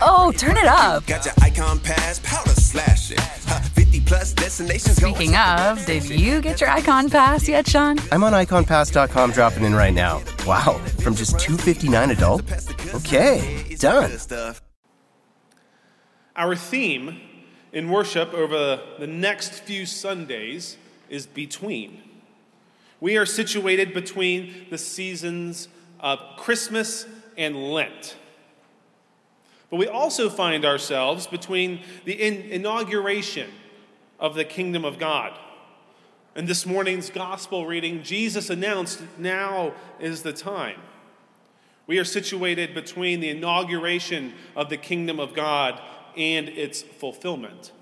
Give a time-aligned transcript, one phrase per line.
[0.00, 1.06] Oh, turn it up.
[1.06, 3.18] Got your Ikon Pass, powder slashing.
[3.18, 4.98] Huh, 50 plus destinations.
[4.98, 7.98] going Speaking of, did you get your Ikon Pass yet, Sean?
[8.12, 10.22] I'm on ikonpass.com dropping in right now.
[10.46, 12.42] Wow, from just 259 adult?
[12.94, 14.10] Okay, done.
[16.36, 17.20] Our theme
[17.72, 20.76] in worship over the next few Sundays
[21.08, 22.00] is between.
[23.00, 25.68] We are situated between the seasons
[25.98, 28.16] of Christmas and Lent.
[29.70, 33.50] But we also find ourselves between the in- inauguration
[34.18, 35.38] of the kingdom of God.
[36.34, 40.80] In this morning's gospel reading, Jesus announced, Now is the time.
[41.86, 45.80] We are situated between the inauguration of the kingdom of God
[46.16, 47.72] and its fulfillment.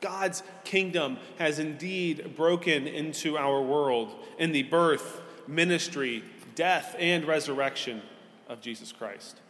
[0.00, 6.22] God's kingdom has indeed broken into our world in the birth, ministry,
[6.54, 8.02] death, and resurrection
[8.48, 9.40] of Jesus Christ.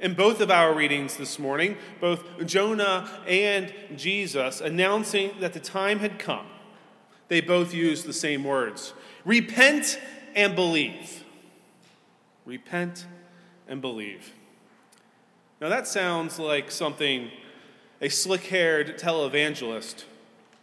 [0.00, 5.98] In both of our readings this morning, both Jonah and Jesus announcing that the time
[5.98, 6.46] had come,
[7.28, 8.94] they both used the same words
[9.26, 10.00] repent
[10.34, 11.24] and believe.
[12.46, 13.06] Repent
[13.68, 14.32] and believe.
[15.60, 17.30] Now, that sounds like something
[18.00, 20.04] a slick haired televangelist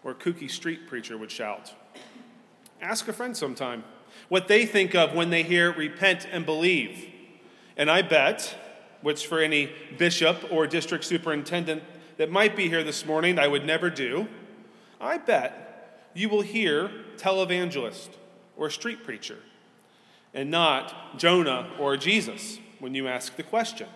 [0.03, 1.73] or kooky street preacher would shout.
[2.81, 3.83] Ask a friend sometime
[4.29, 7.07] what they think of when they hear repent and believe.
[7.75, 8.55] And I bet,
[9.07, 11.81] which for any bishop or district superintendent
[12.17, 14.27] that might be here this morning, I would never do,
[14.99, 18.09] I bet you will hear televangelist
[18.57, 19.37] or street preacher
[20.33, 23.87] and not Jonah or Jesus when you ask the question.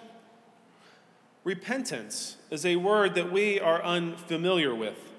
[1.43, 5.11] Repentance is a word that we are unfamiliar with.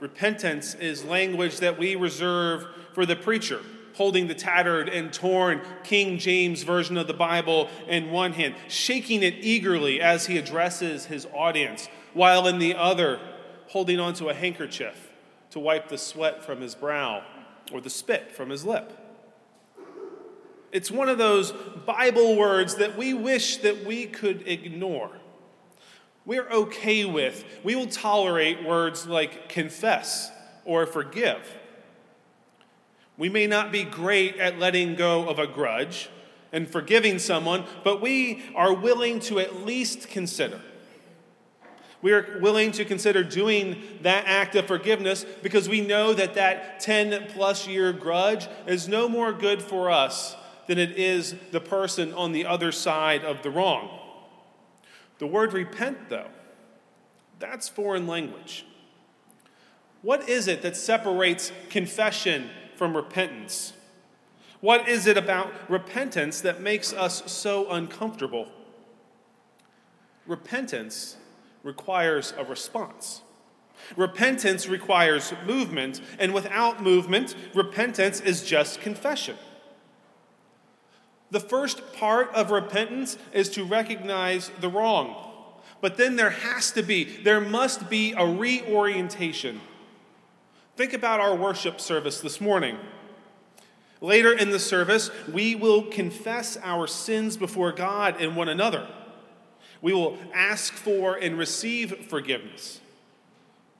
[0.00, 3.60] Repentance is language that we reserve for the preacher,
[3.94, 9.22] holding the tattered and torn King James Version of the Bible in one hand, shaking
[9.22, 13.20] it eagerly as he addresses his audience, while in the other,
[13.68, 15.10] holding onto a handkerchief
[15.50, 17.22] to wipe the sweat from his brow
[17.72, 18.92] or the spit from his lip.
[20.70, 21.52] It's one of those
[21.86, 25.10] Bible words that we wish that we could ignore.
[26.26, 27.44] We're okay with.
[27.64, 30.30] We will tolerate words like confess
[30.66, 31.40] or forgive.
[33.18, 36.08] We may not be great at letting go of a grudge
[36.52, 40.60] and forgiving someone, but we are willing to at least consider.
[42.00, 46.78] We are willing to consider doing that act of forgiveness because we know that that
[46.78, 50.36] 10 plus year grudge is no more good for us
[50.68, 53.98] than it is the person on the other side of the wrong.
[55.18, 56.28] The word repent, though,
[57.40, 58.64] that's foreign language.
[60.02, 63.72] What is it that separates confession from repentance?
[64.60, 68.48] What is it about repentance that makes us so uncomfortable?
[70.26, 71.16] Repentance
[71.64, 73.22] requires a response.
[73.96, 79.36] Repentance requires movement, and without movement, repentance is just confession.
[81.30, 85.16] The first part of repentance is to recognize the wrong.
[85.80, 89.60] But then there has to be, there must be a reorientation.
[90.78, 92.78] Think about our worship service this morning.
[94.00, 98.86] Later in the service, we will confess our sins before God and one another.
[99.82, 102.80] We will ask for and receive forgiveness.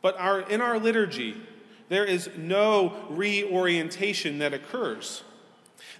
[0.02, 1.36] But our, in our liturgy,
[1.88, 5.22] there is no reorientation that occurs.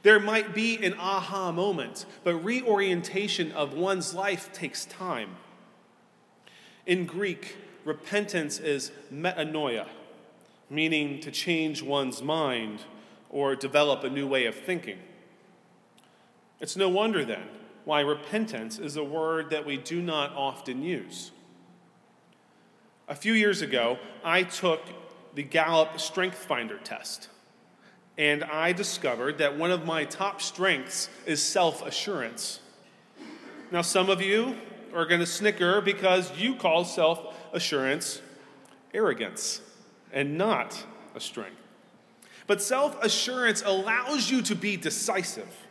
[0.02, 5.36] There might be an aha moment, but reorientation of one's life takes time.
[6.86, 7.54] In Greek,
[7.84, 9.86] repentance is metanoia,
[10.70, 12.84] meaning to change one's mind
[13.30, 14.98] or develop a new way of thinking.
[16.60, 17.48] It's no wonder then
[17.84, 21.30] why repentance is a word that we do not often use.
[23.08, 24.82] A few years ago, I took
[25.34, 27.28] the Gallup Strength Finder test
[28.18, 32.60] and I discovered that one of my top strengths is self assurance.
[33.70, 34.56] Now, some of you
[34.92, 38.20] are going to snicker because you call self assurance
[38.92, 39.60] arrogance
[40.12, 40.84] and not
[41.14, 41.56] a strength.
[42.46, 45.66] But self assurance allows you to be decisive,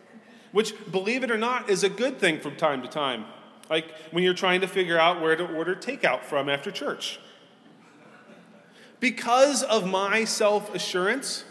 [0.52, 3.26] which, believe it or not, is a good thing from time to time.
[3.70, 7.20] Like when you're trying to figure out where to order takeout from after church.
[9.00, 11.44] Because of my self assurance,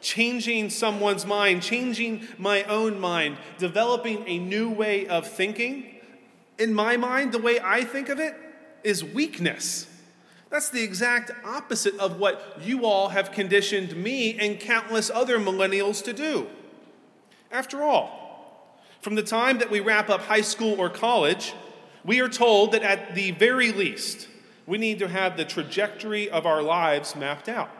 [0.00, 5.96] changing someone's mind, changing my own mind, developing a new way of thinking,
[6.58, 8.34] in my mind, the way I think of it
[8.82, 9.86] is weakness.
[10.50, 16.02] That's the exact opposite of what you all have conditioned me and countless other millennials
[16.04, 16.46] to do.
[17.50, 18.26] After all,
[19.06, 21.54] From the time that we wrap up high school or college,
[22.04, 24.26] we are told that at the very least,
[24.66, 27.70] we need to have the trajectory of our lives mapped out.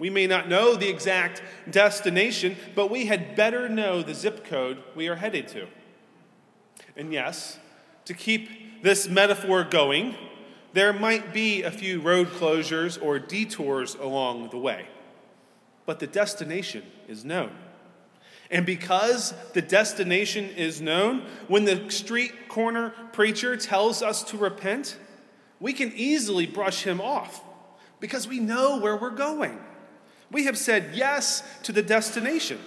[0.00, 1.40] We may not know the exact
[1.70, 5.68] destination, but we had better know the zip code we are headed to.
[6.96, 7.60] And yes,
[8.04, 10.16] to keep this metaphor going,
[10.72, 14.86] there might be a few road closures or detours along the way,
[15.86, 17.50] but the destination is known.
[18.50, 24.96] And because the destination is known, when the street corner preacher tells us to repent,
[25.60, 27.42] we can easily brush him off
[28.00, 29.58] because we know where we're going.
[30.30, 32.58] We have said yes to the destination,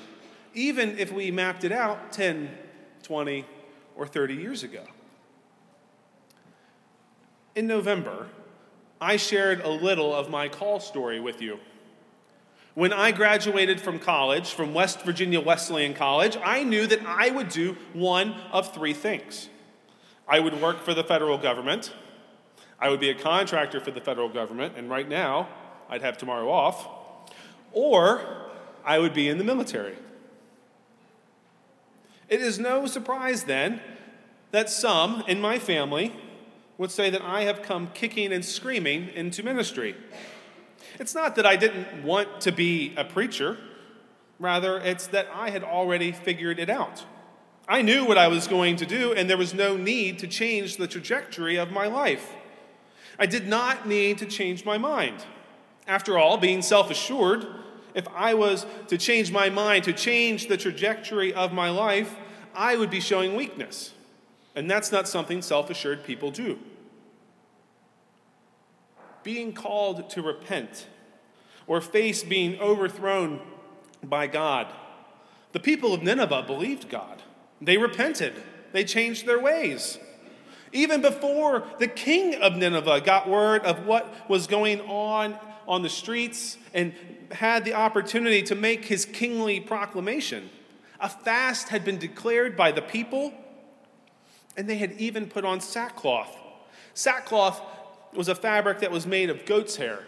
[0.53, 2.49] even if we mapped it out 10,
[3.03, 3.45] 20,
[3.95, 4.83] or 30 years ago.
[7.53, 8.27] In November,
[9.01, 11.59] I shared a little of my call story with you.
[12.75, 17.49] When I graduated from college, from West Virginia Wesleyan College, I knew that I would
[17.49, 19.49] do one of three things.
[20.29, 21.91] I would work for the federal government,
[22.79, 25.49] I would be a contractor for the federal government, and right now,
[25.89, 26.87] I'd have tomorrow off,
[27.73, 28.21] or
[28.85, 29.97] I would be in the military.
[32.29, 33.81] It is no surprise then
[34.51, 36.15] that some in my family
[36.81, 39.95] would say that I have come kicking and screaming into ministry.
[40.99, 43.59] It's not that I didn't want to be a preacher,
[44.39, 47.05] rather, it's that I had already figured it out.
[47.67, 50.77] I knew what I was going to do, and there was no need to change
[50.77, 52.33] the trajectory of my life.
[53.19, 55.23] I did not need to change my mind.
[55.85, 57.45] After all, being self assured,
[57.93, 62.15] if I was to change my mind, to change the trajectory of my life,
[62.55, 63.93] I would be showing weakness.
[64.55, 66.57] And that's not something self assured people do
[69.23, 70.87] being called to repent
[71.67, 73.39] or face being overthrown
[74.03, 74.67] by God.
[75.51, 77.21] The people of Nineveh believed God.
[77.61, 78.33] They repented.
[78.71, 79.99] They changed their ways.
[80.73, 85.37] Even before the king of Nineveh got word of what was going on
[85.67, 86.93] on the streets and
[87.31, 90.49] had the opportunity to make his kingly proclamation,
[90.99, 93.33] a fast had been declared by the people,
[94.55, 96.37] and they had even put on sackcloth.
[96.93, 97.61] Sackcloth
[98.13, 100.03] was a fabric that was made of goat's hair.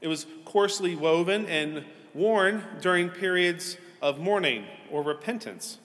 [0.00, 5.78] It was coarsely woven and worn during periods of mourning or repentance,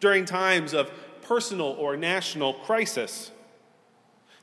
[0.00, 0.90] during times of
[1.22, 3.30] personal or national crisis.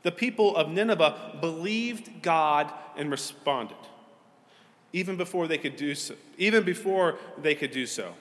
[0.03, 3.77] The people of Nineveh believed God and responded,
[4.93, 8.13] even before they could do so, even before they could do so,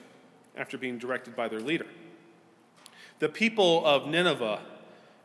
[0.57, 1.85] after being directed by their leader.
[3.19, 4.61] The people of Nineveh,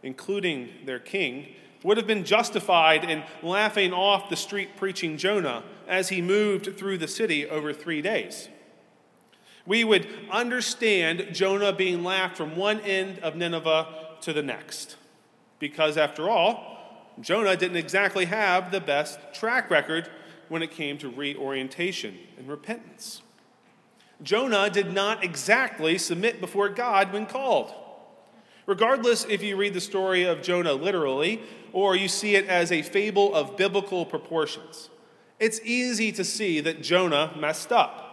[0.02, 6.09] including their king, would have been justified in laughing off the street preaching Jonah as
[6.09, 8.49] he moved through the city over three days.
[9.67, 13.87] We would understand Jonah being laughed from one end of Nineveh
[14.23, 14.97] to the next.
[15.59, 20.11] Because after all, Jonah didn't exactly have the best track record
[20.49, 23.23] when it came to reorientation and repentance.
[24.23, 27.73] Jonah did not exactly submit before God when called.
[28.67, 31.41] Regardless if you read the story of Jonah literally
[31.72, 34.90] or you see it as a fable of biblical proportions,
[35.38, 38.11] it's easy to see that Jonah messed up.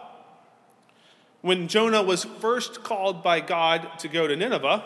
[1.40, 4.82] When Jonah was first called by God to go to Nineveh,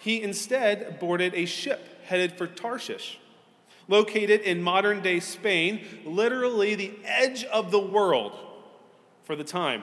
[0.00, 3.18] he instead boarded a ship headed for Tarshish,
[3.86, 8.38] located in modern day Spain, literally the edge of the world
[9.24, 9.82] for the time,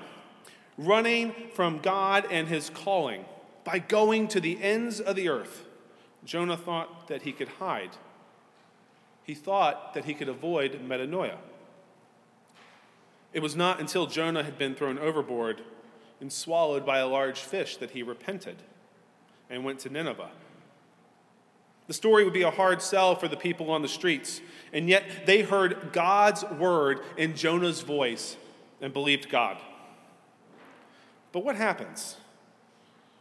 [0.77, 3.25] running from God and his calling
[3.63, 5.64] by going to the ends of the earth,
[6.25, 7.91] Jonah thought that he could hide.
[9.23, 11.37] He thought that he could avoid metanoia.
[13.33, 15.61] It was not until Jonah had been thrown overboard
[16.19, 18.57] and swallowed by a large fish that he repented
[19.49, 20.29] and went to Nineveh.
[21.87, 24.41] The story would be a hard sell for the people on the streets,
[24.73, 28.37] and yet they heard God's word in Jonah's voice
[28.81, 29.57] and believed God.
[31.31, 32.17] But what happens?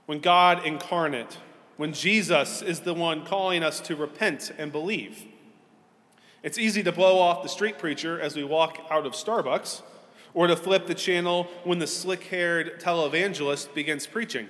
[0.06, 1.38] when God incarnate,
[1.76, 5.24] when Jesus is the one calling us to repent and believe.
[6.42, 9.82] It's easy to blow off the street preacher as we walk out of Starbucks,
[10.34, 14.48] or to flip the channel when the slick haired televangelist begins preaching.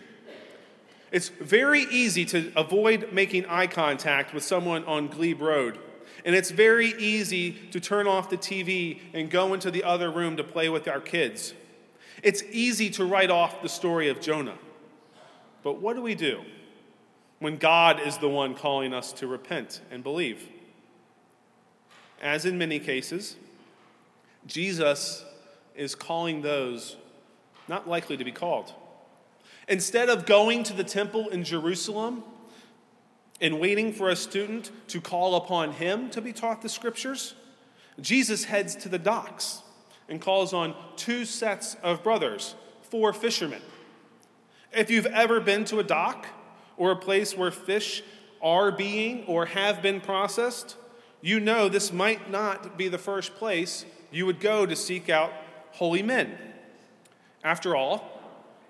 [1.13, 5.79] It's very easy to avoid making eye contact with someone on Glebe Road.
[6.25, 10.37] And it's very easy to turn off the TV and go into the other room
[10.39, 11.55] to play with our kids.
[12.23, 14.59] It's easy to write off the story of Jonah.
[15.63, 16.41] But what do we do
[17.45, 20.49] when God is the one calling us to repent and believe?
[22.23, 23.37] As in many cases,
[24.47, 25.23] Jesus
[25.77, 26.97] is calling those
[27.69, 28.73] not likely to be called.
[29.69, 32.25] Instead of going to the temple in Jerusalem
[33.43, 37.35] and waiting for a student to call upon him to be taught the scriptures,
[38.01, 39.61] Jesus heads to the docks
[40.09, 43.61] and calls on two sets of brothers, four fishermen.
[44.73, 46.27] If you've ever been to a dock
[46.77, 48.03] or a place where fish
[48.43, 50.77] are being or have been processed,
[51.21, 55.33] you know this might not be the first place you would go to seek out
[55.73, 56.37] holy men.
[57.43, 58.21] After all,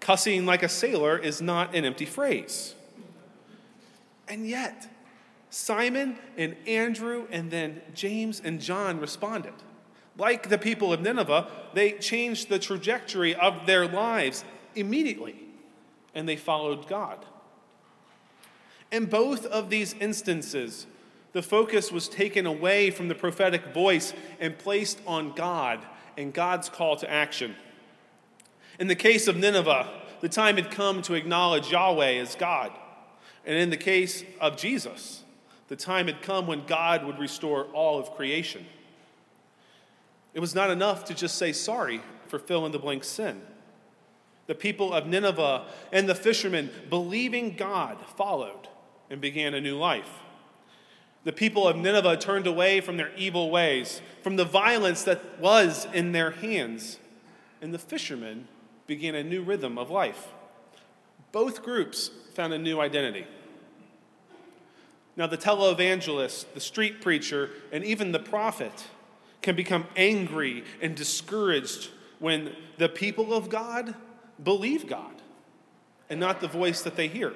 [0.00, 2.74] cussing like a sailor is not an empty phrase.
[4.28, 4.88] And yet,
[5.50, 9.54] Simon and Andrew and then James and John responded.
[10.16, 14.44] Like the people of Nineveh, they changed the trajectory of their lives
[14.74, 15.36] immediately
[16.14, 17.24] and they followed God.
[18.94, 20.86] In both of these instances,
[21.32, 25.80] the focus was taken away from the prophetic voice and placed on God
[26.16, 27.56] and God's call to action.
[28.78, 29.88] In the case of Nineveh,
[30.20, 32.70] the time had come to acknowledge Yahweh as God.
[33.44, 35.24] And in the case of Jesus,
[35.66, 38.64] the time had come when God would restore all of creation.
[40.34, 43.42] It was not enough to just say sorry for fill in the blank sin.
[44.46, 48.68] The people of Nineveh and the fishermen, believing God, followed
[49.10, 50.08] and began a new life.
[51.24, 55.86] The people of Nineveh turned away from their evil ways, from the violence that was
[55.92, 56.98] in their hands,
[57.62, 58.46] and the fishermen
[58.86, 60.28] began a new rhythm of life.
[61.32, 63.26] Both groups found a new identity.
[65.16, 68.86] Now, the televangelist, the street preacher, and even the prophet
[69.42, 73.94] can become angry and discouraged when the people of God
[74.42, 75.12] believe God
[76.10, 77.32] and not the voice that they hear.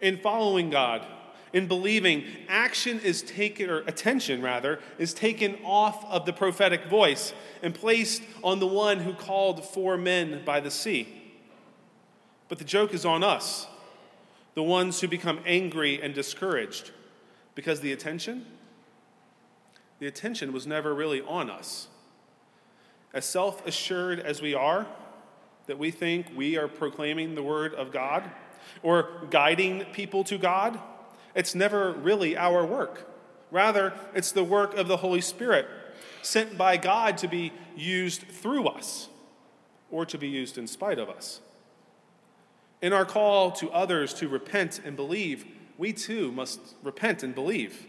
[0.00, 1.06] In following God,
[1.52, 7.32] in believing, action is taken, or attention rather, is taken off of the prophetic voice
[7.62, 11.08] and placed on the one who called four men by the sea.
[12.48, 13.66] But the joke is on us,
[14.54, 16.92] the ones who become angry and discouraged,
[17.54, 18.46] because the attention,
[19.98, 21.88] the attention was never really on us.
[23.12, 24.86] As self assured as we are,
[25.66, 28.30] that we think we are proclaiming the word of God
[28.82, 30.78] or guiding people to God,
[31.34, 33.06] it's never really our work.
[33.50, 35.66] Rather, it's the work of the Holy Spirit,
[36.22, 39.08] sent by God to be used through us
[39.90, 41.40] or to be used in spite of us.
[42.82, 45.44] In our call to others to repent and believe,
[45.76, 47.86] we too must repent and believe,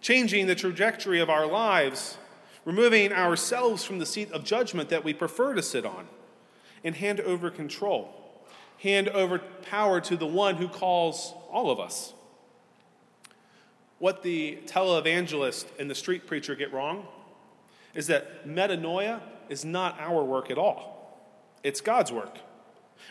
[0.00, 2.18] changing the trajectory of our lives,
[2.64, 6.08] removing ourselves from the seat of judgment that we prefer to sit on,
[6.82, 8.23] and hand over control,
[8.84, 12.12] hand over power to the one who calls all of us.
[13.98, 17.08] What the televangelist and the street preacher get wrong
[17.94, 21.18] is that metanoia is not our work at all,
[21.64, 22.38] it's God's work.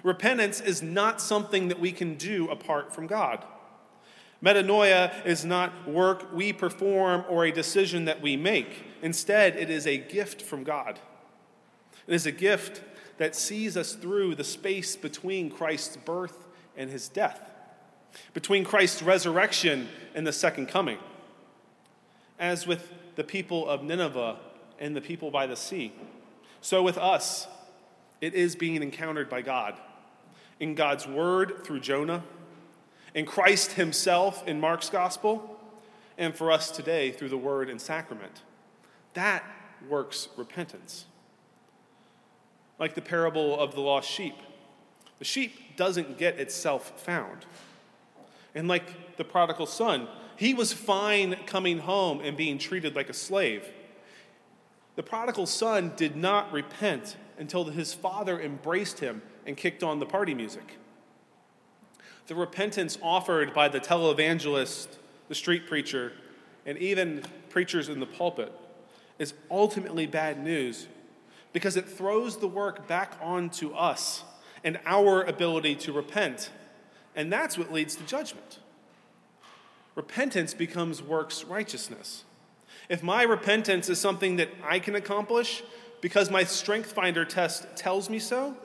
[0.04, 3.44] Repentance is not something that we can do apart from God.
[4.44, 8.86] Metanoia is not work we perform or a decision that we make.
[9.02, 11.00] Instead, it is a gift from God.
[12.08, 12.82] It is a gift
[13.18, 17.42] that sees us through the space between Christ's birth and his death,
[18.34, 20.98] between Christ's resurrection and the second coming.
[22.40, 24.38] As with the people of Nineveh
[24.80, 25.94] and the people by the sea,
[26.62, 27.48] so with us,
[28.22, 29.76] it is being encountered by God
[30.60, 32.24] in God's word through Jonah,
[33.14, 35.60] in Christ himself in Mark's gospel,
[36.18, 38.42] and for us today through the word and sacrament.
[39.14, 39.44] That
[39.90, 41.06] works repentance
[42.80, 44.36] like the parable of the lost sheep.
[45.20, 47.46] The sheep doesn't get itself found.
[48.56, 53.14] And like the prodigal son, he was fine coming home and being treated like a
[53.14, 53.68] slave.
[54.96, 60.06] The prodigal son did not repent until his father embraced him and kicked on the
[60.06, 60.78] party music.
[62.28, 64.88] The repentance offered by the televangelist,
[65.28, 66.14] the street preacher,
[66.66, 68.52] and even preachers in the pulpit
[69.20, 70.88] is ultimately bad news
[71.54, 74.24] because it throws the work back onto us
[74.64, 76.50] and our ability to repent.
[77.16, 78.60] And that's what leads to judgment.
[79.96, 82.24] Repentance becomes works righteousness.
[82.90, 85.64] If my repentance is something that I can accomplish
[86.02, 88.58] because my strength finder test tells me so,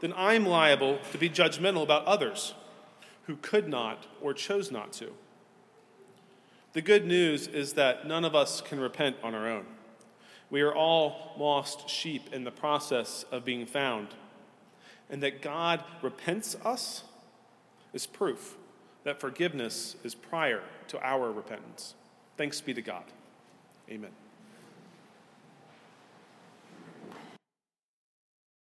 [0.00, 2.54] then I'm liable to be judgmental about others
[3.24, 5.12] who could not or chose not to.
[6.72, 9.64] The good news is that none of us can repent on our own.
[10.50, 14.08] We are all lost sheep in the process of being found.
[15.10, 17.04] And that God repents us
[17.92, 18.56] is proof
[19.04, 21.94] that forgiveness is prior to our repentance.
[22.36, 23.04] Thanks be to God.
[23.90, 24.10] Amen.